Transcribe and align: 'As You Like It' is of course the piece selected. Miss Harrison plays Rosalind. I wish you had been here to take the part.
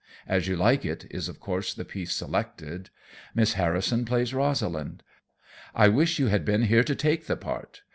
'As 0.27 0.47
You 0.47 0.55
Like 0.55 0.83
It' 0.83 1.05
is 1.11 1.29
of 1.29 1.39
course 1.39 1.75
the 1.75 1.85
piece 1.85 2.11
selected. 2.11 2.89
Miss 3.35 3.53
Harrison 3.53 4.03
plays 4.03 4.33
Rosalind. 4.33 5.03
I 5.75 5.89
wish 5.89 6.17
you 6.17 6.25
had 6.25 6.43
been 6.43 6.63
here 6.63 6.83
to 6.83 6.95
take 6.95 7.27
the 7.27 7.37
part. 7.37 7.83